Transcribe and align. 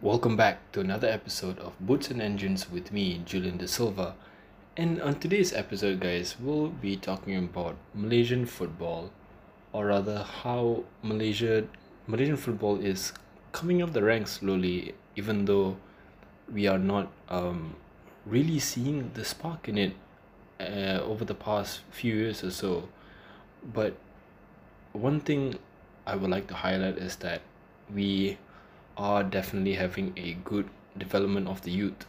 Welcome 0.00 0.36
back 0.36 0.70
to 0.72 0.80
another 0.80 1.08
episode 1.08 1.58
of 1.58 1.72
Boots 1.80 2.08
and 2.08 2.22
Engines 2.22 2.70
with 2.70 2.92
me, 2.92 3.20
Julian 3.24 3.56
De 3.56 3.66
Silva. 3.66 4.14
And 4.76 5.02
on 5.02 5.18
today's 5.18 5.52
episode, 5.52 5.98
guys, 5.98 6.36
we'll 6.38 6.68
be 6.68 6.96
talking 6.96 7.36
about 7.36 7.74
Malaysian 7.94 8.46
football, 8.46 9.10
or 9.72 9.86
rather, 9.86 10.22
how 10.22 10.84
Malaysia 11.02 11.64
Malaysian 12.06 12.36
football 12.36 12.78
is 12.78 13.12
coming 13.50 13.82
up 13.82 13.92
the 13.92 14.04
ranks 14.04 14.38
slowly, 14.38 14.94
even 15.16 15.46
though 15.46 15.76
we 16.52 16.68
are 16.68 16.78
not 16.78 17.10
um, 17.28 17.74
really 18.24 18.60
seeing 18.60 19.10
the 19.14 19.24
spark 19.24 19.68
in 19.68 19.76
it 19.76 19.96
uh, 20.60 21.02
over 21.02 21.24
the 21.24 21.34
past 21.34 21.80
few 21.90 22.14
years 22.14 22.44
or 22.44 22.52
so. 22.52 22.88
But 23.74 23.96
one 24.92 25.18
thing 25.18 25.58
I 26.06 26.14
would 26.14 26.30
like 26.30 26.46
to 26.46 26.54
highlight 26.54 26.98
is 26.98 27.16
that 27.16 27.42
we 27.92 28.38
are 28.98 29.22
definitely 29.22 29.74
having 29.74 30.12
a 30.16 30.34
good 30.44 30.68
development 30.98 31.48
of 31.48 31.62
the 31.62 31.70
youth. 31.70 32.04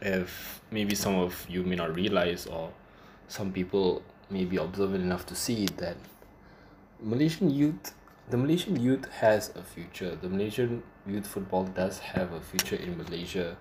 If 0.00 0.60
maybe 0.70 0.94
some 0.94 1.14
of 1.16 1.46
you 1.48 1.62
may 1.62 1.76
not 1.76 1.94
realize, 1.94 2.46
or 2.46 2.72
some 3.28 3.52
people 3.52 4.02
may 4.30 4.44
be 4.44 4.56
observant 4.56 5.04
enough 5.04 5.26
to 5.26 5.34
see 5.34 5.66
that 5.76 5.96
Malaysian 7.00 7.50
youth, 7.50 7.94
the 8.30 8.36
Malaysian 8.36 8.80
youth 8.80 9.08
has 9.10 9.50
a 9.54 9.62
future. 9.62 10.16
The 10.16 10.28
Malaysian 10.28 10.82
youth 11.06 11.26
football 11.26 11.64
does 11.64 11.98
have 11.98 12.32
a 12.32 12.40
future 12.40 12.76
in 12.76 12.96
Malaysia. 12.96 13.56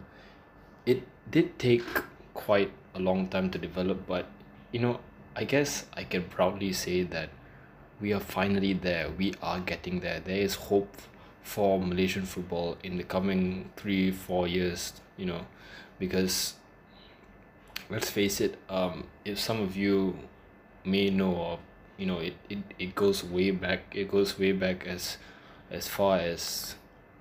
It 0.85 1.03
did 1.29 1.59
take 1.59 1.85
quite 2.33 2.71
a 2.95 2.99
long 2.99 3.27
time 3.27 3.49
to 3.51 3.57
develop, 3.57 4.07
but 4.07 4.27
you 4.71 4.79
know, 4.79 4.99
I 5.35 5.43
guess 5.43 5.85
I 5.93 6.03
can 6.03 6.23
proudly 6.23 6.73
say 6.73 7.03
that 7.03 7.29
we 7.99 8.13
are 8.13 8.19
finally 8.19 8.73
there. 8.73 9.09
We 9.09 9.33
are 9.41 9.59
getting 9.59 9.99
there. 9.99 10.19
There 10.19 10.37
is 10.37 10.55
hope 10.55 10.97
for 11.47 11.79
Malaysian 11.79 12.25
football 12.25 12.77
in 12.83 12.97
the 12.97 13.03
coming 13.03 13.69
three 13.77 14.11
four 14.11 14.49
years 14.49 14.91
you 15.15 15.25
know 15.25 15.45
because 15.97 16.55
let's 17.89 18.09
face 18.09 18.41
it 18.41 18.57
um 18.69 19.05
if 19.23 19.39
some 19.39 19.61
of 19.61 19.77
you 19.77 20.19
may 20.83 21.09
know 21.09 21.41
of 21.41 21.59
you 21.97 22.05
know 22.05 22.19
it, 22.19 22.33
it, 22.49 22.57
it 22.77 22.95
goes 22.95 23.23
way 23.23 23.49
back 23.49 23.79
it 23.95 24.11
goes 24.11 24.37
way 24.37 24.51
back 24.51 24.85
as 24.85 25.17
as 25.71 25.87
far 25.87 26.17
as 26.17 26.75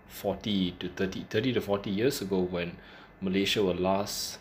40 0.09 0.73
to 0.81 0.89
30 0.89 1.27
30 1.31 1.53
to 1.53 1.61
40 1.61 1.91
years 1.91 2.21
ago 2.21 2.41
when 2.41 2.77
Malaysia 3.21 3.63
were 3.63 3.75
last 3.75 4.39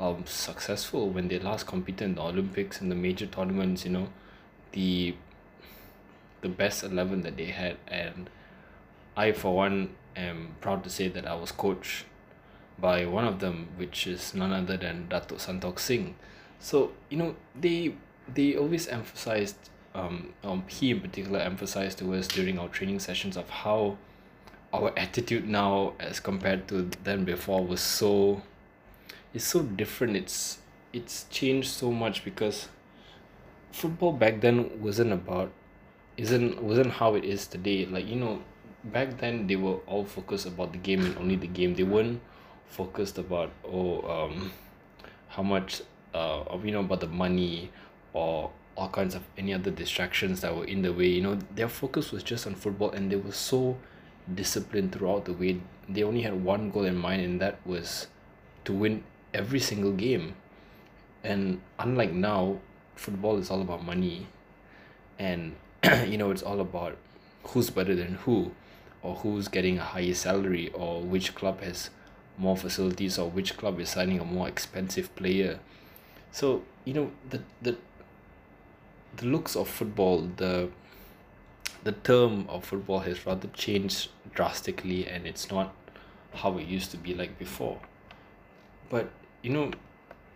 um 0.00 0.26
successful 0.26 1.10
when 1.10 1.28
they 1.28 1.38
last 1.38 1.68
competed 1.68 2.02
in 2.02 2.14
the 2.16 2.22
Olympics 2.22 2.80
and 2.80 2.90
the 2.90 2.96
major 2.96 3.26
tournaments 3.26 3.84
you 3.84 3.92
know 3.92 4.08
the 4.72 5.14
the 6.40 6.48
best 6.48 6.82
11 6.82 7.22
that 7.22 7.36
they 7.36 7.46
had 7.46 7.76
and 7.86 8.28
I 9.16 9.32
for 9.32 9.54
one 9.54 9.94
am 10.16 10.56
proud 10.60 10.84
to 10.84 10.90
say 10.90 11.08
that 11.08 11.26
I 11.26 11.34
was 11.34 11.52
coached 11.52 12.04
by 12.78 13.04
one 13.06 13.24
of 13.24 13.40
them 13.40 13.68
which 13.76 14.06
is 14.06 14.34
none 14.34 14.52
other 14.52 14.76
than 14.76 15.06
Datuk 15.08 15.38
Santokh 15.38 15.78
Singh. 15.78 16.14
So 16.60 16.92
you 17.10 17.18
know 17.18 17.36
they 17.58 17.94
they 18.32 18.56
always 18.56 18.88
emphasized 18.88 19.56
um, 19.94 20.32
um 20.42 20.64
he 20.68 20.90
in 20.90 21.00
particular 21.00 21.40
emphasized 21.40 21.98
to 21.98 22.14
us 22.14 22.26
during 22.28 22.58
our 22.58 22.68
training 22.68 23.00
sessions 23.00 23.36
of 23.36 23.48
how 23.50 23.98
our 24.72 24.92
attitude 24.96 25.46
now 25.48 25.92
as 26.00 26.18
compared 26.18 26.66
to 26.68 26.88
then 27.04 27.24
before 27.24 27.64
was 27.64 27.80
so 27.80 28.40
it's 29.34 29.44
so 29.44 29.62
different. 29.62 30.16
It's 30.16 30.58
it's 30.92 31.24
changed 31.30 31.70
so 31.70 31.90
much 31.90 32.24
because 32.24 32.68
football 33.72 34.12
back 34.12 34.40
then 34.40 34.80
wasn't 34.80 35.12
about 35.12 35.50
isn't 36.16 36.62
wasn't 36.62 36.92
how 36.92 37.14
it 37.14 37.24
is 37.24 37.46
today. 37.46 37.86
Like 37.86 38.06
you 38.06 38.16
know 38.16 38.42
back 38.84 39.18
then 39.18 39.46
they 39.46 39.56
were 39.56 39.76
all 39.86 40.04
focused 40.04 40.46
about 40.46 40.72
the 40.72 40.78
game 40.78 41.04
and 41.04 41.16
only 41.18 41.36
the 41.36 41.46
game. 41.46 41.74
They 41.74 41.82
weren't 41.82 42.20
focused 42.66 43.18
about 43.18 43.50
oh 43.64 44.00
um 44.08 44.50
how 45.28 45.42
much 45.42 45.82
uh 46.14 46.42
you 46.64 46.72
know 46.72 46.80
about 46.80 47.00
the 47.00 47.06
money 47.06 47.70
or 48.12 48.50
all 48.74 48.88
kinds 48.88 49.14
of 49.14 49.22
any 49.36 49.52
other 49.52 49.70
distractions 49.70 50.40
that 50.40 50.54
were 50.56 50.64
in 50.64 50.82
the 50.82 50.92
way. 50.92 51.06
You 51.06 51.22
know 51.22 51.38
their 51.54 51.68
focus 51.68 52.12
was 52.12 52.22
just 52.22 52.46
on 52.46 52.54
football 52.54 52.90
and 52.90 53.10
they 53.10 53.16
were 53.16 53.32
so 53.32 53.76
disciplined 54.34 54.92
throughout 54.92 55.26
the 55.26 55.32
way. 55.32 55.60
They 55.88 56.02
only 56.02 56.22
had 56.22 56.42
one 56.44 56.70
goal 56.70 56.84
in 56.84 56.96
mind 56.96 57.22
and 57.22 57.40
that 57.40 57.58
was 57.66 58.06
to 58.64 58.72
win 58.72 59.04
every 59.34 59.60
single 59.60 59.92
game. 59.92 60.34
And 61.24 61.60
unlike 61.78 62.12
now 62.12 62.58
football 62.96 63.36
is 63.36 63.50
all 63.50 63.60
about 63.60 63.84
money. 63.84 64.26
And 65.18 65.54
you 66.06 66.16
know 66.16 66.30
it's 66.30 66.42
all 66.42 66.60
about 66.60 66.96
who's 67.44 67.70
better 67.70 67.94
than 67.94 68.14
who 68.14 68.52
or 69.02 69.16
who's 69.16 69.48
getting 69.48 69.78
a 69.78 69.82
higher 69.82 70.14
salary 70.14 70.70
or 70.70 71.00
which 71.02 71.34
club 71.34 71.60
has 71.60 71.90
more 72.38 72.56
facilities 72.56 73.18
or 73.18 73.28
which 73.28 73.56
club 73.56 73.80
is 73.80 73.90
signing 73.90 74.20
a 74.20 74.24
more 74.24 74.48
expensive 74.48 75.14
player. 75.16 75.58
So 76.30 76.62
you 76.84 76.94
know 76.94 77.10
the 77.28 77.42
the 77.60 77.76
the 79.16 79.26
looks 79.26 79.56
of 79.56 79.68
football 79.68 80.28
the 80.36 80.70
the 81.84 81.92
term 81.92 82.46
of 82.48 82.64
football 82.64 83.00
has 83.00 83.26
rather 83.26 83.48
changed 83.48 84.08
drastically 84.34 85.06
and 85.06 85.26
it's 85.26 85.50
not 85.50 85.74
how 86.34 86.56
it 86.58 86.66
used 86.66 86.90
to 86.92 86.96
be 86.96 87.14
like 87.14 87.38
before. 87.38 87.80
But 88.88 89.10
you 89.42 89.50
know 89.50 89.72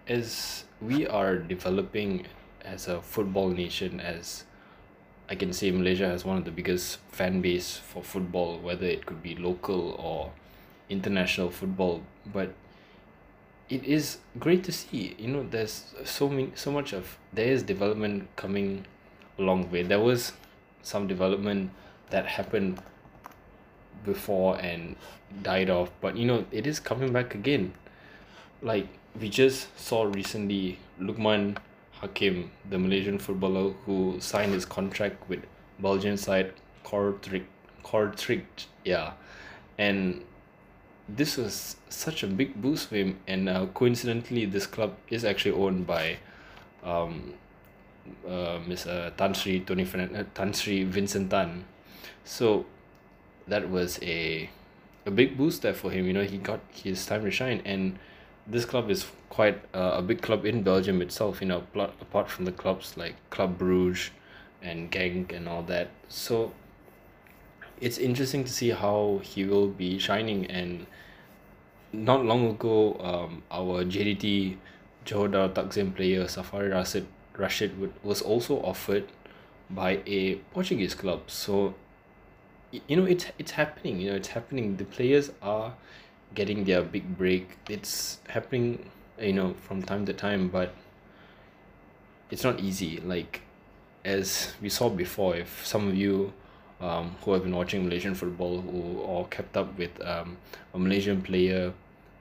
as 0.08 0.64
we 0.80 1.06
are 1.06 1.36
developing 1.36 2.26
as 2.64 2.88
a 2.88 3.00
football 3.00 3.48
nation 3.48 4.00
as 4.00 4.44
I 5.28 5.34
can 5.34 5.52
say 5.52 5.72
Malaysia 5.72 6.06
has 6.06 6.24
one 6.24 6.36
of 6.36 6.44
the 6.44 6.52
biggest 6.52 6.98
fan 7.10 7.40
base 7.40 7.76
for 7.76 8.02
football 8.02 8.58
whether 8.58 8.86
it 8.86 9.06
could 9.06 9.22
be 9.22 9.34
local 9.34 9.92
or 9.98 10.30
international 10.88 11.50
football. 11.50 12.02
But 12.32 12.54
it 13.68 13.82
is 13.84 14.18
great 14.38 14.62
to 14.64 14.72
see 14.72 15.16
you 15.18 15.26
know 15.26 15.44
there's 15.50 15.94
so 16.04 16.28
many 16.28 16.52
so 16.54 16.70
much 16.70 16.92
of 16.92 17.18
there 17.32 17.46
is 17.46 17.64
development 17.64 18.28
coming 18.36 18.86
along 19.38 19.70
way. 19.70 19.82
There 19.82 20.00
was 20.00 20.32
some 20.82 21.08
development 21.08 21.70
that 22.10 22.26
happened 22.26 22.80
before 24.04 24.56
and 24.60 24.94
died 25.42 25.68
off 25.68 25.90
but 26.00 26.16
you 26.16 26.24
know 26.24 26.44
it 26.52 26.68
is 26.68 26.78
coming 26.78 27.12
back 27.12 27.34
again. 27.34 27.72
Like 28.62 28.86
we 29.20 29.28
just 29.28 29.76
saw 29.76 30.04
recently 30.04 30.78
Luqman 31.00 31.56
Hakim, 32.00 32.50
the 32.68 32.78
Malaysian 32.78 33.18
footballer 33.18 33.72
who 33.84 34.16
signed 34.20 34.52
his 34.52 34.64
contract 34.64 35.28
with 35.28 35.44
Belgian 35.78 36.16
side 36.16 36.52
Kortrijk, 36.84 37.44
Kortrijk, 37.82 38.44
yeah, 38.84 39.12
and 39.78 40.22
this 41.08 41.36
was 41.36 41.76
such 41.88 42.22
a 42.22 42.26
big 42.26 42.60
boost 42.60 42.88
for 42.88 42.96
him. 42.96 43.18
And 43.26 43.48
uh, 43.48 43.66
coincidentally, 43.66 44.44
this 44.44 44.66
club 44.66 44.96
is 45.08 45.24
actually 45.24 45.52
owned 45.52 45.86
by, 45.86 46.18
um, 46.84 47.34
uh, 48.28 48.58
Miss 48.66 48.86
uh, 48.86 49.10
Tan 49.16 49.34
Sri 49.34 49.60
Tony 49.60 49.84
Fernand- 49.84 50.16
uh, 50.16 50.24
Tan 50.34 50.52
Sri 50.52 50.84
Vincent 50.84 51.30
Tan, 51.30 51.64
so 52.24 52.66
that 53.48 53.68
was 53.68 53.98
a 54.02 54.50
a 55.06 55.10
big 55.10 55.36
boost 55.36 55.62
there 55.62 55.74
for 55.74 55.90
him. 55.90 56.06
You 56.06 56.12
know, 56.12 56.24
he 56.24 56.38
got 56.38 56.60
his 56.70 57.06
time 57.06 57.24
to 57.24 57.30
shine 57.30 57.62
and 57.64 57.98
this 58.46 58.64
club 58.64 58.90
is 58.90 59.06
quite 59.28 59.60
uh, 59.74 59.94
a 59.96 60.02
big 60.02 60.22
club 60.22 60.46
in 60.46 60.62
Belgium 60.62 61.02
itself, 61.02 61.40
you 61.40 61.48
know, 61.48 61.62
pl- 61.72 61.92
apart 62.00 62.30
from 62.30 62.44
the 62.44 62.52
clubs 62.52 62.96
like 62.96 63.14
Club 63.30 63.58
Bruges 63.58 64.10
and 64.62 64.90
Genk 64.90 65.32
and 65.32 65.48
all 65.48 65.62
that. 65.64 65.90
So 66.08 66.52
it's 67.80 67.98
interesting 67.98 68.44
to 68.44 68.52
see 68.52 68.70
how 68.70 69.20
he 69.22 69.44
will 69.44 69.68
be 69.68 69.98
shining. 69.98 70.46
And 70.46 70.86
not 71.92 72.24
long 72.24 72.50
ago, 72.50 72.96
um, 73.00 73.42
our 73.50 73.84
JDT 73.84 74.56
Johor 75.04 75.52
Takzim 75.52 75.94
player 75.94 76.24
Safawi 76.24 76.72
Rashid, 76.72 77.06
Rashid 77.36 77.92
was 78.02 78.22
also 78.22 78.60
offered 78.62 79.06
by 79.70 80.00
a 80.06 80.36
Portuguese 80.54 80.94
club. 80.94 81.22
So, 81.26 81.74
you 82.70 82.96
know, 82.96 83.04
it's, 83.04 83.26
it's 83.38 83.52
happening, 83.52 84.00
you 84.00 84.10
know, 84.10 84.16
it's 84.16 84.28
happening. 84.28 84.76
The 84.76 84.84
players 84.84 85.30
are 85.42 85.74
getting 86.34 86.64
their 86.64 86.82
big 86.82 87.16
break. 87.16 87.56
It's 87.68 88.18
happening 88.28 88.90
you 89.20 89.32
know 89.32 89.54
from 89.54 89.82
time 89.82 90.04
to 90.06 90.12
time 90.12 90.48
but 90.48 90.74
it's 92.30 92.44
not 92.44 92.60
easy. 92.60 92.98
Like 93.00 93.42
as 94.04 94.54
we 94.62 94.68
saw 94.68 94.88
before 94.88 95.36
if 95.36 95.66
some 95.66 95.88
of 95.88 95.94
you 95.94 96.32
um 96.80 97.16
who 97.22 97.32
have 97.32 97.42
been 97.42 97.56
watching 97.56 97.84
Malaysian 97.84 98.14
football 98.14 98.60
who 98.60 98.98
or 99.00 99.26
kept 99.28 99.56
up 99.56 99.76
with 99.78 100.00
um 100.04 100.36
a 100.74 100.78
Malaysian 100.78 101.22
player 101.22 101.72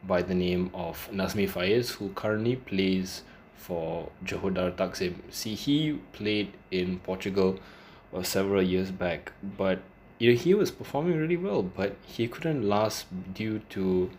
by 0.04 0.22
the 0.22 0.34
name 0.34 0.70
of 0.74 1.10
Nazmi 1.12 1.48
Faiz 1.50 1.92
who 1.92 2.10
currently 2.10 2.56
plays 2.56 3.24
for 3.56 4.10
Johor 4.24 4.54
Takzim 4.76 5.16
see 5.30 5.56
he 5.56 6.00
played 6.14 6.54
in 6.72 7.00
Portugal 7.00 7.60
uh, 8.14 8.24
several 8.24 8.62
years 8.62 8.92
back 8.92 9.32
but 9.58 9.80
you 10.18 10.32
know, 10.32 10.38
he 10.38 10.54
was 10.54 10.72
performing 10.72 11.18
really 11.18 11.38
well 11.38 11.62
but 11.62 11.96
he 12.06 12.28
couldn't 12.28 12.68
last 12.68 13.06
due 13.34 13.60
to 13.70 14.10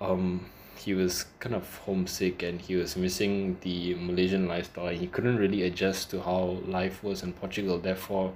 um 0.00 0.46
he 0.76 0.94
was 0.94 1.26
kind 1.40 1.54
of 1.54 1.76
homesick 1.78 2.42
and 2.42 2.62
he 2.62 2.74
was 2.74 2.96
missing 2.96 3.58
the 3.60 3.94
Malaysian 3.94 4.48
lifestyle 4.48 4.88
he 4.88 5.06
couldn't 5.06 5.36
really 5.36 5.62
adjust 5.62 6.10
to 6.10 6.22
how 6.22 6.58
life 6.66 7.02
was 7.04 7.22
in 7.22 7.32
Portugal 7.32 7.78
therefore 7.78 8.32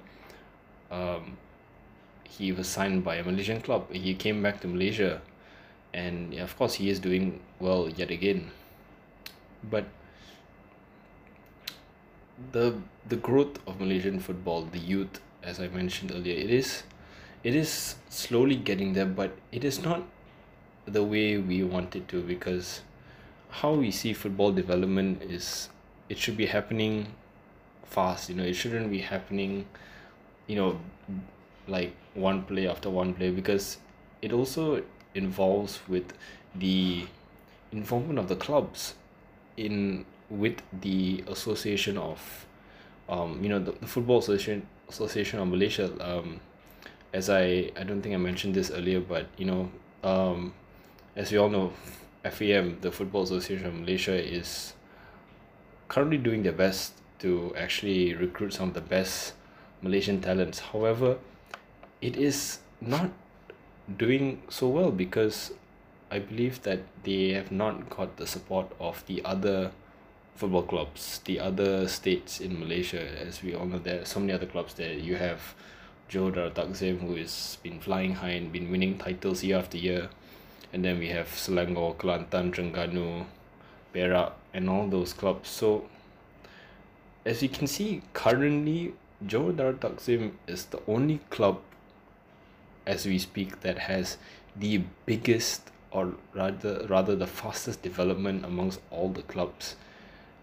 um 0.90 1.36
he 2.38 2.50
was 2.52 2.68
signed 2.68 3.04
by 3.04 3.16
a 3.16 3.24
Malaysian 3.24 3.60
club. 3.60 3.92
He 3.92 4.14
came 4.14 4.42
back 4.42 4.60
to 4.62 4.68
Malaysia, 4.68 5.22
and 5.92 6.34
of 6.34 6.56
course 6.56 6.74
he 6.74 6.90
is 6.90 6.98
doing 6.98 7.40
well 7.60 7.88
yet 7.88 8.10
again. 8.10 8.50
But 9.62 9.86
the 12.52 12.74
the 13.06 13.16
growth 13.16 13.60
of 13.66 13.80
Malaysian 13.80 14.18
football, 14.18 14.64
the 14.64 14.78
youth, 14.78 15.20
as 15.44 15.60
I 15.60 15.68
mentioned 15.68 16.12
earlier, 16.12 16.36
it 16.38 16.50
is 16.50 16.82
it 17.42 17.54
is 17.54 17.96
slowly 18.08 18.56
getting 18.56 18.94
there, 18.94 19.06
but 19.06 19.36
it 19.52 19.64
is 19.64 19.82
not 19.82 20.02
the 20.86 21.02
way 21.02 21.36
we 21.38 21.62
want 21.62 21.94
it 21.96 22.08
to 22.08 22.22
because 22.22 22.80
how 23.50 23.72
we 23.72 23.90
see 23.90 24.12
football 24.12 24.52
development 24.52 25.22
is 25.22 25.68
it 26.08 26.18
should 26.18 26.36
be 26.36 26.46
happening 26.46 27.06
fast 27.84 28.28
you 28.28 28.34
know 28.34 28.42
it 28.42 28.54
shouldn't 28.54 28.90
be 28.90 28.98
happening 28.98 29.64
you 30.46 30.56
know 30.56 30.78
like 31.66 31.94
one 32.14 32.42
play 32.42 32.68
after 32.68 32.90
one 32.90 33.14
play 33.14 33.30
because 33.30 33.78
it 34.20 34.32
also 34.32 34.82
involves 35.14 35.80
with 35.88 36.12
the 36.54 37.06
involvement 37.72 38.18
of 38.18 38.28
the 38.28 38.36
clubs 38.36 38.94
in 39.56 40.04
with 40.28 40.60
the 40.80 41.24
association 41.28 41.96
of 41.96 42.46
um 43.08 43.42
you 43.42 43.48
know 43.48 43.58
the, 43.58 43.72
the 43.72 43.86
football 43.86 44.18
association 44.18 44.66
association 44.88 45.40
of 45.40 45.48
malaysia 45.48 45.90
um 46.00 46.40
as 47.12 47.30
i 47.30 47.70
i 47.76 47.82
don't 47.82 48.02
think 48.02 48.14
i 48.14 48.18
mentioned 48.18 48.54
this 48.54 48.70
earlier 48.70 49.00
but 49.00 49.26
you 49.36 49.44
know 49.44 49.70
um 50.02 50.52
as 51.16 51.30
we 51.30 51.38
all 51.38 51.48
know 51.48 51.72
FAM 52.24 52.78
the 52.80 52.90
football 52.90 53.22
association 53.22 53.66
of 53.66 53.74
malaysia 53.74 54.14
is 54.14 54.74
currently 55.88 56.18
doing 56.18 56.42
their 56.42 56.52
best 56.52 56.94
to 57.18 57.54
actually 57.56 58.14
recruit 58.14 58.52
some 58.52 58.68
of 58.68 58.74
the 58.74 58.80
best 58.80 59.34
malaysian 59.82 60.20
talents. 60.20 60.58
However 60.72 61.18
it 62.00 62.16
is 62.16 62.58
not 62.80 63.10
doing 63.96 64.42
so 64.48 64.68
well 64.68 64.90
because 64.90 65.52
I 66.10 66.18
believe 66.18 66.62
that 66.62 66.80
they 67.02 67.32
have 67.32 67.50
not 67.50 67.90
got 67.90 68.16
the 68.16 68.26
support 68.26 68.72
of 68.80 69.04
the 69.06 69.24
other 69.24 69.72
football 70.34 70.62
clubs, 70.62 71.20
the 71.24 71.38
other 71.38 71.86
states 71.88 72.40
in 72.40 72.58
Malaysia. 72.58 73.02
As 73.20 73.42
we 73.42 73.54
all 73.54 73.66
know, 73.66 73.78
there 73.78 74.02
are 74.02 74.04
so 74.04 74.20
many 74.20 74.32
other 74.32 74.46
clubs 74.46 74.74
there. 74.74 74.92
You 74.92 75.16
have 75.16 75.54
Darul 76.10 76.52
Takzim, 76.52 77.00
who 77.00 77.16
has 77.16 77.58
been 77.62 77.80
flying 77.80 78.14
high 78.14 78.30
and 78.30 78.52
been 78.52 78.70
winning 78.70 78.98
titles 78.98 79.42
year 79.42 79.58
after 79.58 79.78
year. 79.78 80.08
And 80.72 80.84
then 80.84 80.98
we 80.98 81.08
have 81.08 81.28
Selangor, 81.28 81.96
Kelantan, 81.96 82.52
Terengganu, 82.52 83.26
Perak, 83.92 84.32
and 84.52 84.68
all 84.68 84.88
those 84.88 85.12
clubs. 85.12 85.48
So, 85.48 85.84
as 87.24 87.42
you 87.42 87.48
can 87.48 87.66
see, 87.66 88.02
currently, 88.12 88.94
Johor 89.24 89.54
Darul 89.54 89.78
Takzim 89.78 90.32
is 90.46 90.66
the 90.66 90.80
only 90.88 91.20
club 91.30 91.60
as 92.86 93.06
we 93.06 93.18
speak 93.18 93.60
that 93.60 93.78
has 93.78 94.18
the 94.56 94.82
biggest 95.06 95.70
or 95.90 96.14
rather 96.34 96.86
rather 96.88 97.16
the 97.16 97.26
fastest 97.26 97.80
development 97.82 98.44
amongst 98.44 98.80
all 98.90 99.08
the 99.08 99.22
clubs 99.22 99.76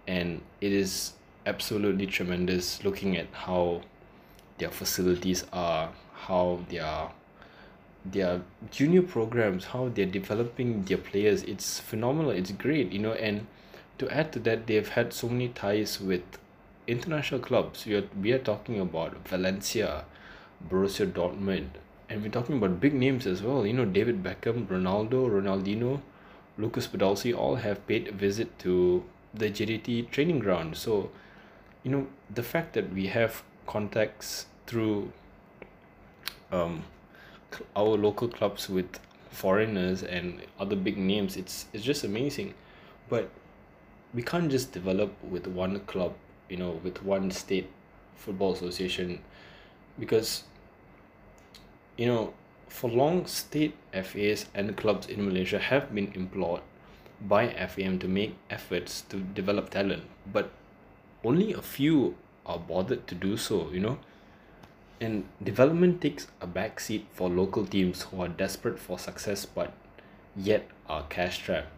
and 0.07 0.41
it 0.59 0.71
is 0.71 1.13
absolutely 1.45 2.05
tremendous 2.05 2.83
looking 2.83 3.17
at 3.17 3.27
how 3.33 3.81
their 4.57 4.69
facilities 4.69 5.45
are 5.51 5.89
how 6.13 6.59
their 6.69 7.09
their 8.05 8.41
junior 8.71 9.01
programs 9.01 9.65
how 9.65 9.89
they're 9.89 10.05
developing 10.05 10.83
their 10.83 10.97
players. 10.97 11.43
It's 11.43 11.79
phenomenal. 11.79 12.31
It's 12.31 12.51
great 12.51 12.91
you 12.91 12.99
know. 12.99 13.13
And 13.13 13.47
to 13.99 14.09
add 14.09 14.31
to 14.33 14.39
that 14.39 14.67
they've 14.67 14.87
had 14.87 15.13
so 15.13 15.29
many 15.29 15.49
ties 15.49 15.99
with 15.99 16.23
international 16.87 17.39
clubs. 17.39 17.85
We 17.85 17.95
are, 17.95 18.07
we 18.19 18.31
are 18.31 18.39
talking 18.39 18.79
about 18.79 19.27
Valencia 19.27 20.05
Borussia 20.67 21.11
Dortmund 21.11 21.69
and 22.09 22.21
we're 22.21 22.29
talking 22.29 22.57
about 22.57 22.79
big 22.79 22.93
names 22.93 23.27
as 23.27 23.41
well. 23.41 23.65
You 23.65 23.73
know 23.73 23.85
David 23.85 24.23
Beckham 24.23 24.67
Ronaldo 24.67 25.29
Ronaldinho 25.29 26.01
Lukas 26.57 26.87
Podolski 26.87 27.35
all 27.37 27.55
have 27.55 27.85
paid 27.87 28.07
a 28.07 28.11
visit 28.11 28.57
to 28.59 29.03
the 29.33 29.49
JDT 29.49 30.09
training 30.11 30.39
ground. 30.39 30.77
So 30.77 31.09
you 31.83 31.91
know 31.91 32.07
the 32.33 32.43
fact 32.43 32.73
that 32.73 32.91
we 32.93 33.07
have 33.07 33.43
contacts 33.67 34.45
through 34.67 35.11
um 36.51 36.83
our 37.75 37.97
local 37.97 38.27
clubs 38.27 38.69
with 38.69 38.99
foreigners 39.29 40.03
and 40.03 40.41
other 40.59 40.75
big 40.75 40.97
names 40.97 41.37
it's 41.37 41.65
it's 41.73 41.83
just 41.83 42.03
amazing. 42.03 42.53
But 43.09 43.29
we 44.13 44.21
can't 44.21 44.51
just 44.51 44.71
develop 44.71 45.13
with 45.23 45.47
one 45.47 45.79
club 45.81 46.13
you 46.49 46.57
know 46.57 46.71
with 46.83 47.01
one 47.03 47.31
state 47.31 47.69
football 48.15 48.53
association 48.53 49.19
because 49.99 50.43
you 51.97 52.05
know 52.05 52.33
for 52.67 52.89
long 52.89 53.25
state 53.25 53.75
FAs 53.93 54.45
and 54.53 54.75
clubs 54.77 55.07
in 55.07 55.25
Malaysia 55.25 55.59
have 55.59 55.93
been 55.93 56.11
implored 56.13 56.61
by 57.27 57.49
FAM 57.49 57.99
to 57.99 58.07
make 58.07 58.35
efforts 58.49 59.01
to 59.09 59.17
develop 59.17 59.69
talent 59.69 60.03
but 60.31 60.51
only 61.23 61.53
a 61.53 61.61
few 61.61 62.15
are 62.45 62.59
bothered 62.59 63.07
to 63.07 63.15
do 63.15 63.37
so 63.37 63.69
you 63.71 63.79
know? 63.79 63.97
And 64.99 65.25
development 65.43 65.99
takes 66.01 66.27
a 66.41 66.47
backseat 66.47 67.05
for 67.11 67.27
local 67.29 67.65
teams 67.65 68.03
who 68.03 68.21
are 68.21 68.27
desperate 68.27 68.77
for 68.77 68.99
success 68.99 69.45
but 69.45 69.73
yet 70.35 70.67
are 70.87 71.03
cash 71.09 71.35
strapped. 71.37 71.69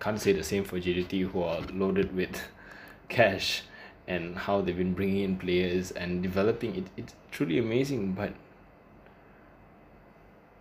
Can't 0.00 0.20
say 0.20 0.32
the 0.32 0.42
same 0.42 0.64
for 0.64 0.80
JDT 0.80 1.28
who 1.30 1.42
are 1.42 1.60
loaded 1.72 2.16
with 2.16 2.40
cash 3.08 3.62
and 4.08 4.36
how 4.36 4.60
they've 4.60 4.76
been 4.76 4.94
bringing 4.94 5.22
in 5.22 5.36
players 5.36 5.90
and 5.90 6.22
developing. 6.22 6.74
It 6.74 6.86
it's 6.96 7.14
truly 7.30 7.58
amazing 7.58 8.12
but 8.12 8.32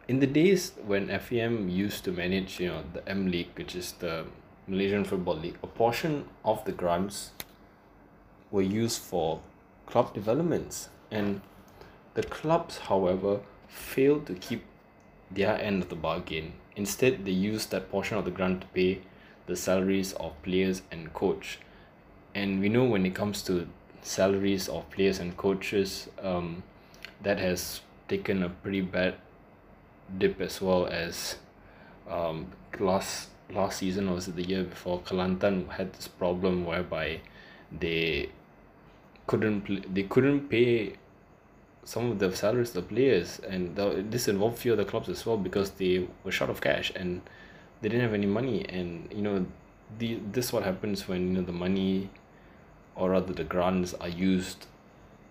in 0.09 0.19
the 0.19 0.25
days 0.25 0.71
when 0.88 1.07
FAM 1.19 1.69
used 1.69 2.03
to 2.03 2.11
manage, 2.11 2.59
you 2.59 2.67
know, 2.67 2.83
the 2.94 3.07
M 3.07 3.29
League, 3.29 3.51
which 3.56 3.75
is 3.75 3.91
the 4.00 4.25
Malaysian 4.67 5.06
Football 5.06 5.35
League, 5.35 5.57
a 5.61 5.67
portion 5.67 6.25
of 6.44 6.65
the 6.65 6.71
grants 6.71 7.29
were 8.50 8.63
used 8.63 9.00
for 9.00 9.39
club 9.85 10.11
developments. 10.15 10.89
And 11.11 11.41
the 12.15 12.23
clubs, 12.23 12.79
however, 12.79 13.41
failed 13.67 14.25
to 14.25 14.33
keep 14.33 14.63
their 15.29 15.61
end 15.61 15.83
of 15.83 15.89
the 15.89 15.95
bargain. 15.95 16.53
Instead, 16.75 17.23
they 17.23 17.31
used 17.31 17.69
that 17.69 17.91
portion 17.91 18.17
of 18.17 18.25
the 18.25 18.31
grant 18.31 18.61
to 18.61 18.67
pay 18.69 19.01
the 19.45 19.56
salaries 19.56 20.13
of 20.13 20.41
players 20.41 20.81
and 20.91 21.13
coach. 21.13 21.59
And 22.33 22.59
we 22.59 22.67
know 22.67 22.85
when 22.85 23.06
it 23.06 23.13
comes 23.13 23.44
to 23.44 23.67
salaries 24.01 24.69
of 24.69 24.89
players 24.89 25.19
and 25.19 25.38
coaches, 25.38 26.09
um, 26.19 26.63
that 27.21 27.38
has 27.38 27.81
taken 28.07 28.41
a 28.41 28.50
pretty 28.50 28.81
bad 28.81 29.13
dip 30.18 30.42
as 30.42 30.61
well 30.61 30.87
as 30.87 31.37
um 32.09 32.47
last 32.80 33.30
last 33.51 33.80
season 33.80 34.07
or 34.07 34.16
was 34.16 34.28
it 34.28 34.35
the 34.35 34.44
year 34.44 34.63
before 34.63 34.99
Kelantan 35.01 35.69
had 35.69 35.94
this 35.94 36.07
problem 36.07 36.66
whereby 36.66 37.19
they 37.71 38.30
couldn't 39.28 39.61
pl- 39.61 39.81
they 39.92 40.04
couldn't 40.04 40.49
pay 40.49 40.94
some 41.83 42.11
of 42.11 42.19
the 42.19 42.35
salaries 42.35 42.69
of 42.69 42.87
the 42.87 42.94
players 42.94 43.39
and 43.39 43.75
the, 43.75 44.06
this 44.09 44.28
involved 44.28 44.59
few 44.59 44.73
other 44.73 44.85
clubs 44.85 45.09
as 45.09 45.25
well 45.25 45.37
because 45.37 45.71
they 45.71 46.07
were 46.23 46.31
short 46.31 46.49
of 46.49 46.61
cash 46.61 46.92
and 46.95 47.21
they 47.81 47.89
didn't 47.89 48.04
have 48.04 48.13
any 48.13 48.28
money 48.28 48.66
and 48.69 49.11
you 49.11 49.21
know 49.21 49.45
the 49.97 50.19
this 50.31 50.54
what 50.54 50.63
happens 50.63 51.07
when 51.07 51.28
you 51.28 51.33
know 51.33 51.42
the 51.42 51.51
money 51.51 52.09
or 52.95 53.11
rather 53.11 53.33
the 53.33 53.44
grants 53.44 53.94
are 53.95 54.09
used 54.09 54.68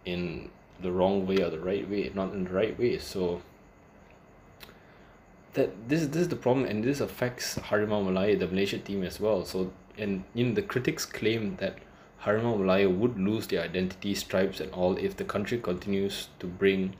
in 0.04 0.50
the 0.80 0.90
wrong 0.90 1.26
way 1.26 1.36
or 1.42 1.50
the 1.50 1.60
right 1.60 1.88
way 1.88 2.10
not 2.14 2.32
in 2.32 2.44
the 2.44 2.50
right 2.50 2.78
way. 2.78 2.98
So 2.98 3.42
that 5.58 5.88
this 5.88 6.06
this 6.06 6.22
is 6.22 6.28
the 6.28 6.36
problem 6.36 6.64
and 6.66 6.84
this 6.84 7.00
affects 7.00 7.56
Harimau 7.58 8.04
Malaya 8.04 8.36
the 8.36 8.46
Malaysia 8.46 8.78
team 8.78 9.02
as 9.02 9.18
well. 9.20 9.44
So 9.44 9.72
and 9.98 10.24
you 10.32 10.46
know 10.46 10.54
the 10.54 10.62
critics 10.62 11.04
claim 11.04 11.56
that 11.56 11.78
Harimau 12.24 12.58
Malaya 12.58 12.88
would 12.88 13.18
lose 13.18 13.48
their 13.48 13.62
identity 13.62 14.14
stripes 14.14 14.60
and 14.60 14.72
all 14.72 14.96
if 14.96 15.16
the 15.16 15.24
country 15.24 15.58
continues 15.58 16.28
to 16.38 16.46
bring 16.46 16.94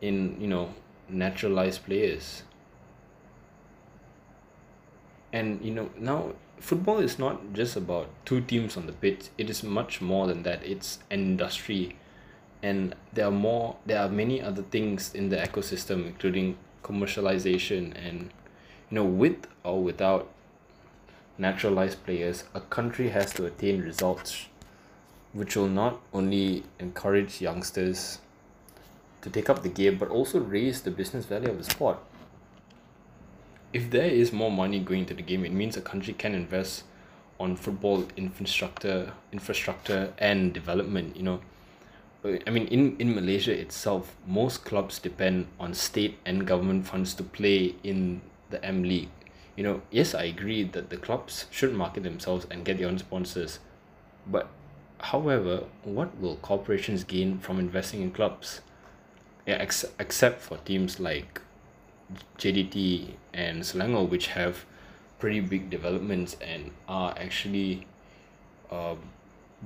in 0.00 0.40
you 0.40 0.48
know 0.48 0.74
naturalized 1.08 1.84
players. 1.84 2.42
And 5.32 5.62
you 5.62 5.74
know 5.74 5.90
now 5.98 6.32
football 6.58 6.98
is 6.98 7.18
not 7.18 7.52
just 7.52 7.76
about 7.76 8.08
two 8.24 8.40
teams 8.40 8.78
on 8.78 8.86
the 8.86 8.92
pitch. 8.92 9.28
It 9.36 9.50
is 9.50 9.62
much 9.62 10.00
more 10.00 10.26
than 10.26 10.42
that. 10.44 10.64
It's 10.64 10.98
an 11.10 11.20
industry. 11.20 11.96
And 12.62 12.94
there 13.12 13.26
are 13.26 13.36
more 13.44 13.76
there 13.84 14.00
are 14.00 14.08
many 14.08 14.40
other 14.40 14.62
things 14.62 15.14
in 15.14 15.28
the 15.28 15.36
ecosystem 15.36 16.06
including 16.06 16.56
commercialization 16.82 17.92
and 17.96 18.30
you 18.90 18.96
know 18.96 19.04
with 19.04 19.46
or 19.64 19.82
without 19.82 20.28
naturalized 21.38 22.04
players 22.04 22.44
a 22.54 22.60
country 22.60 23.10
has 23.10 23.32
to 23.32 23.46
attain 23.46 23.80
results 23.80 24.46
which 25.32 25.56
will 25.56 25.68
not 25.68 26.00
only 26.12 26.64
encourage 26.78 27.40
youngsters 27.40 28.18
to 29.22 29.30
take 29.30 29.48
up 29.48 29.62
the 29.62 29.68
game 29.68 29.98
but 29.98 30.08
also 30.08 30.40
raise 30.40 30.82
the 30.82 30.90
business 30.90 31.24
value 31.24 31.50
of 31.50 31.58
the 31.58 31.64
sport. 31.64 31.98
If 33.72 33.90
there 33.90 34.06
is 34.06 34.32
more 34.32 34.50
money 34.50 34.80
going 34.80 35.06
to 35.06 35.14
the 35.14 35.22
game 35.22 35.44
it 35.44 35.52
means 35.52 35.76
a 35.76 35.80
country 35.80 36.14
can 36.14 36.34
invest 36.34 36.84
on 37.38 37.56
football 37.56 38.06
infrastructure 38.16 39.12
infrastructure 39.32 40.12
and 40.18 40.52
development 40.52 41.16
you 41.16 41.22
know 41.22 41.40
I 42.22 42.50
mean 42.50 42.66
in 42.66 42.96
in 42.98 43.14
Malaysia 43.14 43.52
itself 43.52 44.16
most 44.26 44.64
clubs 44.64 44.98
depend 44.98 45.46
on 45.58 45.72
state 45.72 46.18
and 46.26 46.46
government 46.46 46.86
funds 46.86 47.14
to 47.14 47.22
play 47.24 47.74
in 47.82 48.20
the 48.50 48.62
M 48.64 48.82
League. 48.82 49.08
You 49.56 49.64
know 49.64 49.82
yes 49.90 50.14
I 50.14 50.24
agree 50.24 50.64
that 50.64 50.90
the 50.90 50.98
clubs 50.98 51.46
should 51.50 51.72
market 51.72 52.02
themselves 52.02 52.46
and 52.50 52.64
get 52.64 52.78
their 52.78 52.88
own 52.88 52.98
sponsors. 52.98 53.58
But 54.26 54.48
however 55.00 55.64
what 55.82 56.16
will 56.20 56.36
corporations 56.36 57.04
gain 57.04 57.38
from 57.38 57.58
investing 57.58 58.02
in 58.02 58.10
clubs? 58.10 58.60
Yeah 59.46 59.56
ex- 59.56 59.92
except 59.98 60.42
for 60.42 60.58
teams 60.58 61.00
like 61.00 61.40
J_D_T 62.36 63.14
and 63.32 63.62
Selangor 63.62 64.06
which 64.06 64.26
have 64.28 64.66
pretty 65.18 65.40
big 65.40 65.70
developments 65.70 66.36
and 66.40 66.72
are 66.88 67.14
actually 67.16 67.86
uh, 68.70 68.96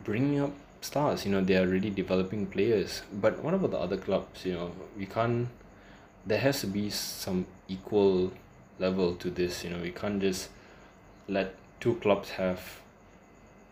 bringing 0.04 0.40
up 0.40 0.52
stars 0.85 1.25
you 1.25 1.33
know 1.33 1.41
they 1.41 1.57
are 1.57 1.67
really 1.67 1.91
developing 1.91 2.47
players. 2.47 3.03
But 3.12 3.43
what 3.43 3.55
about 3.55 3.71
the 3.71 3.79
other 3.79 3.97
clubs 3.97 4.45
you 4.45 4.53
know? 4.53 4.73
We 4.97 5.07
can't 5.07 5.49
there 6.26 6.38
has 6.38 6.61
to 6.61 6.67
be 6.67 6.91
some 6.91 7.47
equal 7.69 8.33
level 8.79 9.14
to 9.17 9.31
this 9.31 9.64
you 9.64 9.71
know? 9.71 9.81
We 9.81 9.91
can't 9.91 10.21
just 10.21 10.50
let 11.29 11.55
two 11.81 11.95
clubs 11.97 12.31
have 12.31 12.61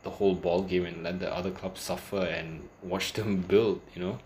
the 0.02 0.10
whole 0.10 0.34
ball 0.34 0.62
game 0.62 0.84
and 0.86 1.02
let 1.02 1.20
the 1.20 1.32
other 1.32 1.50
clubs 1.50 1.80
suffer 1.80 2.24
and 2.24 2.68
watch 2.82 3.12
them 3.12 3.42
build 3.42 3.80
you 3.94 4.02
know? 4.02 4.18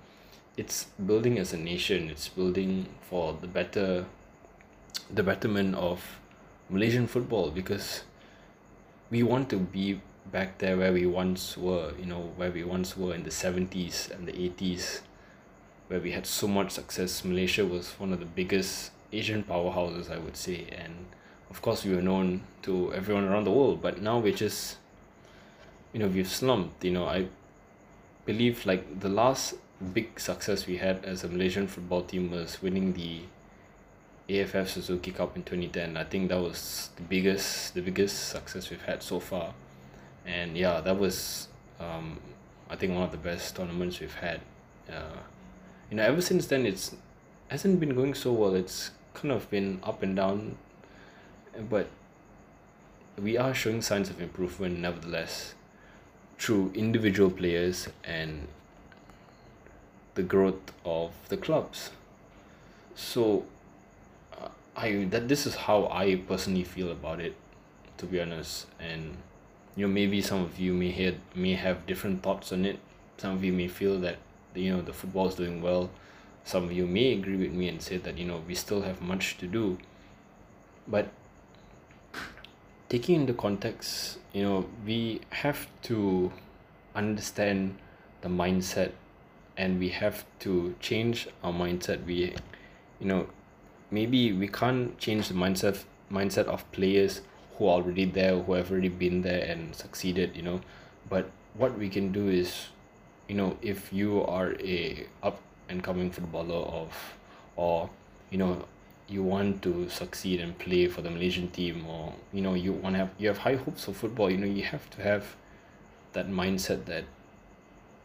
It's 0.56 0.84
building 1.04 1.38
as 1.38 1.52
a 1.52 1.58
nation. 1.58 2.08
It's 2.08 2.28
building 2.28 2.86
for 3.10 3.36
the 3.40 3.46
better 3.46 4.06
the 5.10 5.22
betterment 5.22 5.74
of 5.74 6.18
Malaysian 6.70 7.06
football 7.06 7.50
because 7.50 8.02
we 9.10 9.22
want 9.22 9.50
to 9.50 9.58
be 9.58 10.00
back 10.32 10.58
there 10.58 10.76
where 10.76 10.92
we 10.92 11.06
once 11.06 11.56
were 11.56 11.92
you 11.98 12.06
know 12.06 12.32
where 12.36 12.50
we 12.50 12.64
once 12.64 12.96
were 12.96 13.14
in 13.14 13.22
the 13.22 13.30
70s 13.30 14.10
and 14.10 14.26
the 14.26 14.32
80s 14.32 15.00
where 15.88 16.00
we 16.00 16.12
had 16.12 16.26
so 16.26 16.48
much 16.48 16.72
success. 16.72 17.24
Malaysia 17.24 17.64
was 17.64 17.90
one 18.00 18.12
of 18.12 18.18
the 18.18 18.26
biggest 18.26 18.90
Asian 19.12 19.44
powerhouses 19.44 20.10
I 20.10 20.18
would 20.18 20.36
say. 20.36 20.66
And 20.72 21.06
of 21.50 21.62
course 21.62 21.84
we 21.84 21.94
were 21.94 22.02
known 22.02 22.42
to 22.62 22.92
everyone 22.92 23.24
around 23.24 23.44
the 23.44 23.52
world 23.52 23.80
but 23.80 24.02
now 24.02 24.18
we're 24.18 24.34
just 24.34 24.76
you 25.92 26.00
know 26.00 26.08
we've 26.08 26.28
slumped 26.28 26.84
you 26.84 26.92
know. 26.92 27.06
I 27.06 27.28
believe 28.24 28.66
like 28.66 29.00
the 29.00 29.08
last 29.08 29.54
big 29.92 30.18
success 30.18 30.66
we 30.66 30.78
had 30.78 31.04
as 31.04 31.22
a 31.22 31.28
Malaysian 31.28 31.68
football 31.68 32.02
team 32.02 32.30
was 32.30 32.60
winning 32.60 32.94
the 32.94 33.20
A_F_F 34.28 34.66
Suzuki 34.66 35.12
Cup 35.12 35.36
in 35.36 35.44
2010 35.44 35.96
I 35.96 36.02
think 36.02 36.30
that 36.30 36.40
was 36.40 36.90
the 36.96 37.02
biggest 37.02 37.74
the 37.74 37.82
biggest 37.82 38.30
success 38.30 38.70
we've 38.70 38.82
had 38.82 39.02
so 39.02 39.20
far 39.20 39.54
and 40.26 40.56
yeah 40.56 40.80
that 40.80 40.98
was 40.98 41.48
um 41.80 42.18
I 42.68 42.76
think 42.76 42.94
one 42.94 43.04
of 43.04 43.12
the 43.12 43.18
best 43.18 43.56
tournaments 43.56 44.00
we've 44.00 44.14
had. 44.14 44.40
Uh 44.90 45.18
you 45.90 45.96
know 45.96 46.02
ever 46.02 46.20
since 46.20 46.46
then 46.46 46.66
it's 46.66 46.94
hasn't 47.48 47.78
been 47.78 47.94
going 47.94 48.14
so 48.14 48.32
well. 48.32 48.54
It's 48.54 48.90
kind 49.14 49.32
of 49.32 49.48
been 49.50 49.80
up 49.82 50.02
and 50.02 50.16
down 50.16 50.56
but 51.70 51.88
we 53.20 53.38
are 53.38 53.54
showing 53.54 53.80
signs 53.80 54.10
of 54.10 54.20
improvement 54.20 54.78
nevertheless 54.78 55.54
through 56.38 56.70
individual 56.74 57.30
players 57.30 57.88
and 58.04 58.46
the 60.14 60.22
growth 60.22 60.72
of 60.84 61.12
the 61.28 61.36
clubs. 61.36 61.90
So 62.94 63.44
uh, 64.38 64.48
I 64.76 65.04
that 65.10 65.28
this 65.28 65.46
is 65.46 65.54
how 65.54 65.86
I 65.86 66.16
personally 66.16 66.64
feel 66.64 66.90
about 66.90 67.20
it 67.20 67.34
to 67.98 68.06
be 68.06 68.20
honest. 68.20 68.66
And 68.78 69.16
you 69.76 69.86
know 69.86 69.92
maybe 69.92 70.20
some 70.22 70.42
of 70.42 70.58
you 70.58 70.72
may 70.72 70.90
had 70.90 71.16
may 71.34 71.52
have 71.54 71.86
different 71.86 72.22
thoughts 72.22 72.50
on 72.52 72.64
it. 72.64 72.78
Some 73.18 73.34
of 73.34 73.44
you 73.44 73.52
may 73.52 73.68
feel 73.68 74.00
that 74.00 74.16
you 74.54 74.74
know 74.74 74.80
the 74.80 74.92
football 74.92 75.28
is 75.28 75.34
doing 75.34 75.62
well. 75.62 75.90
Some 76.44 76.64
of 76.64 76.72
you 76.72 76.86
may 76.86 77.12
agree 77.12 77.36
with 77.36 77.52
me 77.52 77.68
and 77.68 77.80
say 77.82 77.98
that 77.98 78.16
you 78.16 78.24
know 78.24 78.42
we 78.48 78.54
still 78.54 78.82
have 78.82 79.02
much 79.02 79.36
to 79.38 79.46
do. 79.46 79.78
But 80.88 81.08
taking 82.88 83.16
into 83.16 83.34
context 83.34 84.18
you 84.32 84.42
know 84.42 84.66
we 84.86 85.20
have 85.30 85.66
to 85.82 86.32
understand 86.94 87.76
the 88.22 88.28
mindset 88.28 88.92
and 89.56 89.78
we 89.78 89.88
have 89.90 90.24
to 90.40 90.74
change 90.80 91.28
our 91.44 91.52
mindset. 91.52 92.04
We 92.06 92.34
you 93.00 93.06
know 93.06 93.26
maybe 93.90 94.32
we 94.32 94.48
can't 94.48 94.98
change 94.98 95.28
the 95.28 95.34
mindset 95.34 95.84
mindset 96.10 96.46
of 96.46 96.70
players 96.72 97.20
who 97.56 97.66
are 97.66 97.74
already 97.80 98.04
there 98.04 98.34
or 98.34 98.42
who 98.42 98.52
have 98.54 98.70
already 98.70 98.88
been 98.88 99.22
there 99.22 99.44
and 99.44 99.74
succeeded 99.74 100.36
you 100.36 100.42
know. 100.42 100.60
But 101.08 101.30
what 101.54 101.78
we 101.78 101.88
can 101.88 102.12
do 102.12 102.28
is 102.28 102.68
you 103.28 103.34
know 103.34 103.56
if 103.62 103.92
you 103.92 104.24
are 104.24 104.52
a 104.60 105.06
up 105.22 105.40
and 105.68 105.82
coming 105.82 106.10
footballer 106.10 106.66
of 106.66 106.92
or 107.56 107.90
you 108.30 108.38
know 108.38 108.64
you 109.08 109.22
want 109.22 109.62
to 109.62 109.88
succeed 109.88 110.40
and 110.40 110.58
play 110.58 110.88
for 110.88 111.00
the 111.00 111.10
Malaysian 111.10 111.48
team 111.48 111.86
or 111.86 112.12
you 112.32 112.40
know 112.40 112.54
you 112.54 112.72
want 112.72 112.94
to 112.94 112.98
have 112.98 113.10
you 113.18 113.28
have 113.28 113.38
high 113.38 113.54
hopes 113.56 113.84
for 113.84 113.92
football 113.92 114.30
you 114.30 114.36
know 114.36 114.46
you 114.46 114.62
have 114.62 114.88
to 114.90 115.02
have 115.02 115.36
that 116.12 116.28
mindset 116.28 116.86
that 116.86 117.04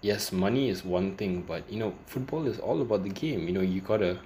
yes 0.02 0.32
money 0.32 0.70
is 0.70 0.84
one 0.84 1.16
thing 1.16 1.42
but 1.42 1.64
you 1.72 1.80
know 1.80 1.94
football 2.06 2.46
is 2.46 2.60
all 2.60 2.82
about 2.82 3.04
the 3.04 3.10
game. 3.10 3.48
You 3.48 3.54
know 3.54 3.62
you 3.62 3.82
gotta 3.82 4.20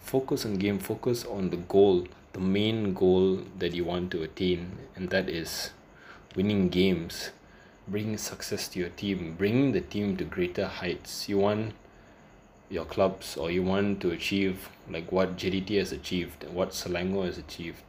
focus 0.00 0.44
on 0.46 0.56
game 0.56 0.78
focus 0.78 1.24
on 1.24 1.50
the 1.50 1.56
goal 1.56 2.06
the 2.36 2.42
main 2.42 2.92
goal 2.92 3.40
that 3.58 3.72
you 3.72 3.82
want 3.82 4.10
to 4.10 4.22
attain 4.22 4.76
and 4.94 5.08
that 5.08 5.26
is 5.26 5.70
winning 6.34 6.68
games 6.68 7.30
bringing 7.88 8.18
success 8.18 8.68
to 8.68 8.78
your 8.78 8.90
team 8.90 9.34
bringing 9.38 9.72
the 9.72 9.80
team 9.80 10.18
to 10.18 10.24
greater 10.24 10.66
heights. 10.66 11.30
You 11.30 11.38
want 11.38 11.72
your 12.68 12.84
clubs 12.84 13.38
or 13.38 13.50
you 13.50 13.62
want 13.62 14.02
to 14.02 14.10
achieve 14.10 14.68
like 14.90 15.10
what 15.10 15.38
J_D_T 15.38 15.78
has 15.78 15.92
achieved 15.92 16.44
what 16.50 16.72
Selangor 16.72 17.24
has 17.24 17.38
achieved. 17.38 17.82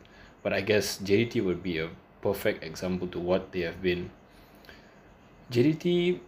But 0.44 0.54
I 0.54 0.62
guess 0.62 0.98
J_D_T 1.00 1.44
would 1.44 1.62
be 1.62 1.80
a 1.80 1.90
perfect 2.22 2.64
example 2.64 3.08
to 3.10 3.20
what 3.20 3.52
they 3.52 3.62
have 3.62 3.82
been. 3.82 4.12
J_D_T 5.52 6.22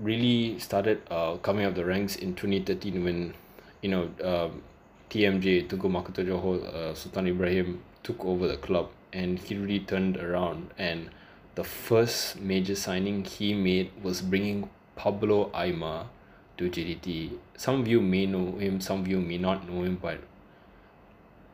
really 0.00 0.58
started 0.58 1.00
uh 1.12 1.36
coming 1.36 1.64
up 1.64 1.76
the 1.76 1.84
ranks 1.84 2.16
in 2.16 2.34
2013 2.34 3.04
when 3.04 3.34
you 3.82 3.90
know 3.90 4.10
um 4.24 4.62
T_M_J 5.12 5.68
Tunku 5.68 5.90
Mahkota 5.90 6.24
Johor 6.26 6.64
uh, 6.74 6.94
Sultan 6.94 7.26
Ibrahim 7.26 7.82
took 8.02 8.24
over 8.24 8.48
the 8.48 8.56
club 8.56 8.88
and 9.12 9.38
he 9.38 9.54
really 9.54 9.80
turned 9.80 10.16
around 10.16 10.70
and 10.78 11.10
the 11.54 11.62
first 11.62 12.40
major 12.40 12.74
signing 12.74 13.22
he 13.22 13.52
made 13.52 13.90
was 14.02 14.22
bringing 14.22 14.70
Pablo 14.96 15.50
Aimar 15.50 16.06
to 16.56 16.70
J_D_T 16.70 17.32
some 17.58 17.82
of 17.82 17.88
you 17.88 18.00
may 18.00 18.24
know 18.24 18.52
him 18.52 18.80
some 18.80 19.00
of 19.00 19.06
you 19.06 19.20
may 19.20 19.36
not 19.36 19.68
know 19.68 19.82
him 19.82 19.98
but 20.00 20.18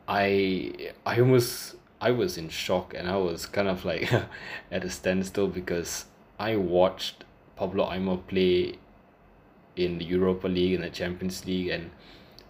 I 0.07 0.71
I 1.05 1.19
almost 1.19 1.75
I 1.99 2.11
was 2.11 2.37
in 2.37 2.47
shock 2.47 2.93
and 2.93 3.09
I 3.09 3.17
was 3.17 3.45
kind 3.45 3.67
of 3.67 3.83
like 3.83 4.09
at 4.71 4.85
a 4.85 4.89
standstill 4.89 5.49
because 5.49 6.05
I 6.39 6.55
watched 6.55 7.25
Pablo 7.57 7.89
Aimar 7.89 8.25
play 8.25 8.75
in 9.75 9.97
the 9.97 10.05
Europa 10.05 10.47
League 10.47 10.75
and 10.75 10.83
the 10.85 10.89
Champions 10.89 11.45
League 11.45 11.67
and 11.67 11.91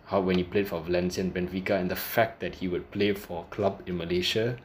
how 0.09 0.19
when 0.19 0.37
he 0.37 0.43
played 0.43 0.67
for 0.67 0.81
Valencia 0.81 1.23
and 1.23 1.31
Benfica 1.33 1.79
and 1.79 1.89
the 1.89 1.95
fact 1.95 2.39
that 2.39 2.55
he 2.55 2.67
would 2.67 2.89
play 2.89 3.13
for 3.13 3.45
a 3.45 3.55
club 3.55 3.83
in 3.85 3.97
Malaysia 3.97 4.57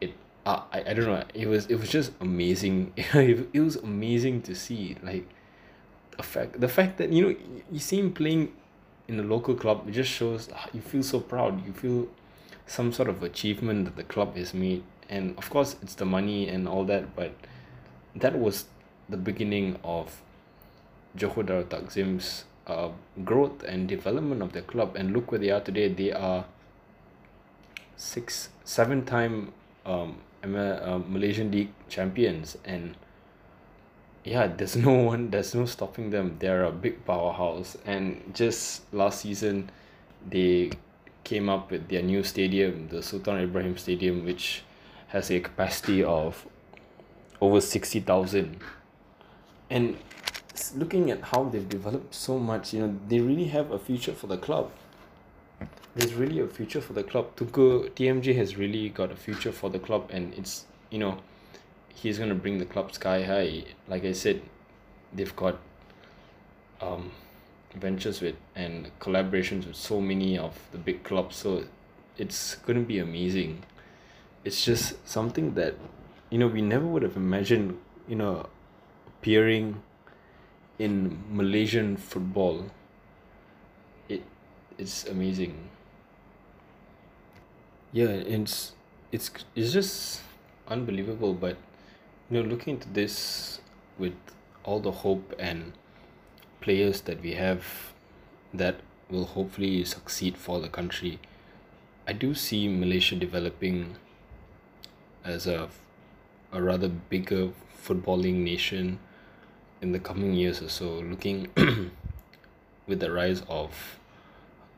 it 0.00 0.14
uh, 0.46 0.62
I 0.72 0.90
I 0.90 0.94
don't 0.94 1.06
know 1.06 1.24
it 1.34 1.48
was 1.48 1.66
it 1.66 1.76
was 1.76 1.88
just 1.88 2.12
amazing. 2.20 2.92
It 3.14 3.60
was 3.60 3.76
amazing 3.76 4.42
to 4.42 4.54
see 4.54 4.96
like 5.02 5.26
the 6.16 6.22
fact 6.22 6.60
the 6.60 6.68
fact 6.68 6.98
that 6.98 7.12
you 7.12 7.22
know 7.22 7.34
you 7.70 7.80
see 7.80 7.98
him 7.98 8.12
playing 8.12 8.52
in 9.08 9.18
a 9.18 9.22
local 9.22 9.54
club 9.54 9.88
it 9.88 9.92
just 9.92 10.10
shows 10.10 10.48
you 10.72 10.80
feel 10.80 11.02
so 11.02 11.18
proud. 11.18 11.66
You 11.66 11.72
feel 11.72 12.08
some 12.66 12.92
sort 12.92 13.08
of 13.08 13.22
achievement 13.22 13.84
that 13.86 13.96
the 13.96 14.04
club 14.04 14.36
has 14.36 14.54
made. 14.54 14.84
And 15.08 15.36
of 15.36 15.50
course 15.50 15.76
it's 15.82 15.94
the 15.94 16.06
money 16.06 16.48
and 16.48 16.68
all 16.68 16.84
that 16.84 17.16
but 17.16 17.34
that 18.14 18.38
was 18.38 18.66
the 19.08 19.16
beginning 19.18 19.78
of 19.82 20.22
Johor 21.18 21.44
Darul 21.44 21.68
Takzim's 21.68 22.44
uh, 22.66 22.88
growth 23.24 23.62
and 23.64 23.88
development 23.88 24.42
of 24.42 24.52
the 24.52 24.62
club. 24.62 24.96
And 24.96 25.12
look 25.12 25.30
where 25.30 25.38
they 25.38 25.50
are 25.50 25.60
today. 25.60 25.88
They 25.88 26.12
are 26.12 26.44
six 27.96 28.48
seven 28.64 29.04
time 29.04 29.52
um, 29.86 30.18
uh, 30.42 31.00
Malaysian 31.06 31.50
League 31.50 31.72
champions. 31.88 32.58
And 32.64 32.96
yeah 34.24 34.46
there's 34.46 34.76
no 34.88 34.92
one 34.92 35.30
there's 35.30 35.54
no 35.54 35.66
stopping 35.66 36.10
them. 36.10 36.36
They're 36.38 36.64
a 36.64 36.72
big 36.72 37.04
powerhouse. 37.04 37.76
And 37.84 38.32
just 38.34 38.92
last 38.92 39.20
season 39.20 39.70
they 40.28 40.70
came 41.22 41.48
up 41.48 41.70
with 41.70 41.88
their 41.88 42.02
new 42.02 42.22
stadium 42.22 42.88
the 42.88 43.02
Sultan 43.02 43.38
Ibrahim 43.38 43.76
Stadium 43.76 44.24
which 44.24 44.62
has 45.08 45.30
a 45.30 45.40
capacity 45.40 46.02
of 46.02 46.46
over 47.40 47.60
sixty 47.60 48.00
thousand. 48.00 48.58
And 49.70 49.96
looking 50.76 51.10
at 51.10 51.20
how 51.22 51.44
they've 51.44 51.68
developed 51.68 52.14
so 52.14 52.38
much 52.38 52.72
you 52.72 52.80
know 52.80 52.96
they 53.08 53.20
really 53.20 53.46
have 53.46 53.70
a 53.70 53.78
future 53.78 54.12
for 54.12 54.26
the 54.26 54.36
club. 54.36 54.70
There's 55.96 56.14
really 56.14 56.40
a 56.40 56.48
future 56.48 56.80
for 56.80 56.92
the 56.92 57.04
club. 57.04 57.36
Tunku 57.36 57.90
T_M_J 57.90 58.34
has 58.36 58.56
really 58.56 58.88
got 58.88 59.12
a 59.12 59.16
future 59.16 59.52
for 59.52 59.70
the 59.70 59.78
club 59.78 60.10
and 60.12 60.34
it's 60.34 60.64
you 60.90 60.98
know 60.98 61.18
he's 61.94 62.18
gonna 62.18 62.34
bring 62.34 62.58
the 62.58 62.64
club 62.64 62.92
sky 62.92 63.22
high. 63.22 63.64
Like 63.88 64.04
I 64.04 64.12
said 64.12 64.42
they've 65.12 65.34
got 65.36 65.58
um 66.80 67.10
ventures 67.74 68.20
with 68.20 68.36
and 68.54 68.90
collaborations 69.00 69.66
with 69.66 69.76
so 69.76 70.00
many 70.00 70.38
of 70.38 70.58
the 70.72 70.78
big 70.78 71.02
clubs. 71.02 71.36
So 71.36 71.64
it's 72.18 72.56
to 72.66 72.74
be 72.74 72.98
amazing. 72.98 73.62
It's 74.44 74.64
just 74.64 75.06
something 75.08 75.54
that 75.54 75.74
you 76.30 76.38
know 76.38 76.46
we 76.46 76.62
never 76.62 76.86
would 76.86 77.02
have 77.02 77.16
imagined 77.16 77.78
you 78.06 78.16
know 78.16 78.46
appearing 79.06 79.82
in 80.78 81.18
Malaysian 81.30 81.96
football 81.96 82.70
it 84.08 84.22
it's 84.78 85.04
amazing. 85.06 85.70
Yeah 87.92 88.08
it's 88.08 88.72
it's 89.12 89.30
it's 89.54 89.72
just 89.72 90.22
unbelievable 90.66 91.34
but 91.34 91.56
you 92.30 92.42
know 92.42 92.48
looking 92.48 92.74
into 92.74 92.88
this 92.88 93.60
with 93.98 94.14
all 94.64 94.80
the 94.80 94.90
hope 94.90 95.34
and 95.38 95.72
players 96.60 97.02
that 97.02 97.20
we 97.22 97.34
have 97.34 97.92
that 98.52 98.80
will 99.10 99.26
hopefully 99.26 99.84
succeed 99.84 100.36
for 100.36 100.60
the 100.60 100.68
country 100.68 101.20
I 102.06 102.12
do 102.12 102.34
see 102.34 102.68
Malaysia 102.68 103.14
developing 103.16 103.96
as 105.24 105.46
a 105.46 105.68
a 106.52 106.62
rather 106.62 106.88
bigger 106.88 107.50
footballing 107.84 108.44
nation 108.44 108.98
in 109.84 109.92
the 109.92 109.98
coming 109.98 110.32
years 110.32 110.62
or 110.62 110.70
so 110.70 110.86
looking 111.12 111.46
with 112.88 113.00
the 113.00 113.12
rise 113.12 113.42
of 113.48 113.98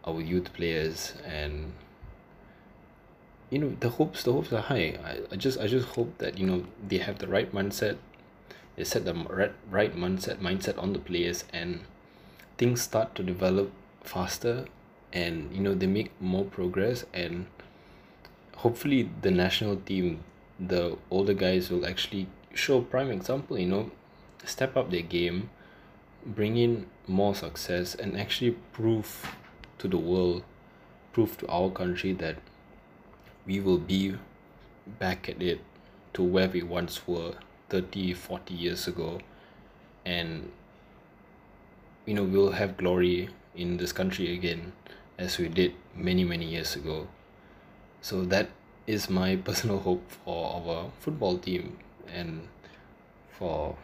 our 0.04 0.20
youth 0.20 0.52
players 0.52 1.14
and 1.24 1.72
you 3.48 3.58
know 3.60 3.76
the 3.78 3.88
hopes 3.88 4.24
the 4.24 4.32
hopes 4.32 4.52
are 4.52 4.62
high. 4.62 4.98
I, 5.10 5.18
I 5.30 5.36
just 5.36 5.60
I 5.60 5.68
just 5.68 5.88
hope 5.90 6.18
that 6.18 6.38
you 6.38 6.46
know 6.46 6.64
they 6.88 6.98
have 6.98 7.20
the 7.20 7.28
right 7.28 7.50
mindset 7.54 7.96
they 8.74 8.82
set 8.82 9.04
the 9.04 9.14
right 9.14 9.52
right 9.70 9.94
mindset 9.94 10.38
mindset 10.38 10.76
on 10.76 10.92
the 10.92 10.98
players 10.98 11.44
and 11.52 11.82
things 12.58 12.82
start 12.82 13.14
to 13.14 13.22
develop 13.22 13.70
faster 14.02 14.66
and 15.12 15.54
you 15.54 15.60
know 15.60 15.74
they 15.74 15.86
make 15.86 16.10
more 16.20 16.44
progress 16.44 17.04
and 17.14 17.46
hopefully 18.56 19.08
the 19.22 19.30
national 19.30 19.76
team 19.76 20.24
the 20.58 20.96
older 21.10 21.34
guys 21.34 21.70
will 21.70 21.86
actually 21.86 22.26
show 22.54 22.80
prime 22.80 23.10
example 23.10 23.56
you 23.56 23.66
know 23.66 23.90
step 24.44 24.76
up 24.76 24.90
their 24.90 25.02
game 25.02 25.50
bring 26.24 26.56
in 26.56 26.86
more 27.06 27.34
success 27.34 27.94
and 27.94 28.18
actually 28.18 28.50
prove 28.72 29.32
to 29.78 29.88
the 29.88 29.98
world 29.98 30.42
prove 31.12 31.38
to 31.38 31.48
our 31.48 31.70
country 31.70 32.12
that 32.12 32.36
we 33.46 33.60
will 33.60 33.78
be 33.78 34.14
back 34.98 35.28
at 35.28 35.40
it 35.40 35.60
to 36.12 36.22
where 36.22 36.48
we 36.48 36.62
once 36.62 37.06
were 37.06 37.34
30 37.70 38.12
40 38.12 38.54
years 38.54 38.86
ago. 38.86 39.20
And 40.04 40.52
you 42.04 42.14
know 42.14 42.24
we'll 42.24 42.52
have 42.52 42.76
glory 42.76 43.30
in 43.54 43.78
this 43.78 43.92
country 43.92 44.34
again 44.34 44.72
as 45.18 45.38
we 45.38 45.48
did 45.48 45.72
many 45.94 46.24
many 46.24 46.44
years 46.44 46.76
ago. 46.76 47.08
So 48.02 48.24
that 48.24 48.50
is 48.86 49.08
my 49.08 49.36
personal 49.48 49.78
hope 49.80 50.04
for 50.10 50.54
our 50.56 50.90
football 51.00 51.38
team 51.38 51.78
and 52.12 52.48
for 53.38 53.76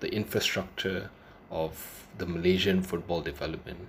the 0.00 0.12
infrastructure 0.12 1.10
of 1.50 2.06
the 2.18 2.26
Malaysian 2.26 2.82
football 2.82 3.20
development. 3.20 3.88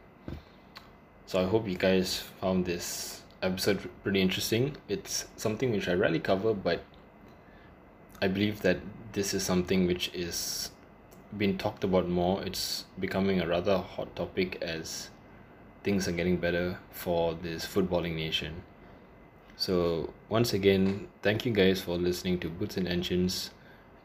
So 1.26 1.42
I 1.42 1.46
hope 1.46 1.68
you 1.68 1.78
guys 1.78 2.24
found 2.42 2.66
this 2.66 3.22
episode 3.42 3.90
pretty 4.04 4.22
interesting. 4.22 4.78
It's 4.88 5.26
something 5.36 5.72
which 5.72 5.88
I 5.88 5.94
rarely 5.94 6.20
cover, 6.20 6.54
but 6.54 6.84
I 8.22 8.28
believe 8.28 8.62
that 8.62 8.80
this 9.14 9.34
is 9.34 9.44
something 9.44 9.88
which 9.88 10.12
is 10.14 10.72
being 11.38 11.58
talked 11.58 11.84
about 11.84 12.10
more. 12.10 12.44
It's 12.44 12.86
becoming 13.00 13.42
a 13.42 13.48
rather 13.48 13.78
hot 13.78 14.16
topic 14.16 14.58
as 14.62 15.10
things 15.84 16.08
are 16.08 16.12
getting 16.12 16.38
better 16.38 16.80
for 16.92 17.34
this 17.36 17.66
footballing 17.66 18.16
nation. 18.16 18.64
So 19.56 20.14
once 20.30 20.54
again, 20.54 21.08
thank 21.22 21.46
you 21.46 21.52
guys 21.52 21.82
for 21.82 21.98
listening 21.98 22.40
to 22.40 22.50
Boots 22.50 22.78
and 22.78 22.88
Engines. 22.88 23.52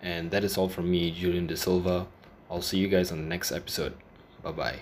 And 0.05 0.31
that 0.31 0.45
is 0.45 0.57
all 0.57 0.69
from 0.69 0.91
me, 0.91 1.11
Julian 1.11 1.49
De 1.49 1.57
Silva. 1.57 2.07
I'll 2.51 2.63
see 2.63 2.79
you 2.79 2.89
guys 2.89 3.11
on 3.11 3.19
the 3.19 3.25
next 3.27 3.51
episode. 3.51 3.95
Bye 4.43 4.53
bye. 4.53 4.81